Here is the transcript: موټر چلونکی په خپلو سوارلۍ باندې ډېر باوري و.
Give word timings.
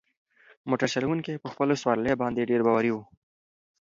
موټر 0.69 0.87
چلونکی 0.95 1.41
په 1.43 1.47
خپلو 1.53 1.73
سوارلۍ 1.81 2.13
باندې 2.21 2.49
ډېر 2.49 2.61
باوري 2.67 2.91
و. 2.93 2.97